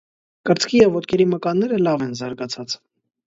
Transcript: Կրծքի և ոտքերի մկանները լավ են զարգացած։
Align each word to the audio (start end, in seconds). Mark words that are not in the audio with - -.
Կրծքի 0.49 0.79
և 0.83 0.95
ոտքերի 0.95 1.27
մկանները 1.35 1.79
լավ 1.89 2.05
են 2.07 2.17
զարգացած։ 2.21 2.77